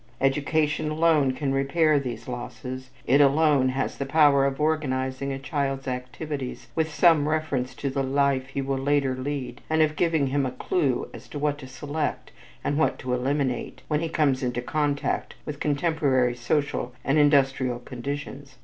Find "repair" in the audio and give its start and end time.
1.53-1.99